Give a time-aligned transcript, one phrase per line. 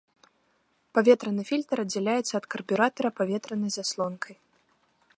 [0.97, 4.35] Паветраны фільтр аддзяляецца ад карбюратара паветранай заслонкай.